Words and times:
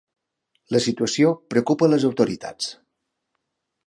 La 0.75 0.79
situació 0.85 1.33
preocupa 1.55 1.87
a 1.89 1.93
les 1.95 2.05
autoritats. 2.09 2.71